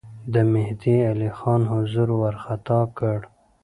د 0.33 0.35
مهدی 0.53 0.95
علي 1.09 1.29
خان 1.37 1.61
حضور 1.71 2.09
وارخطا 2.19 2.81
کړ. 2.97 3.17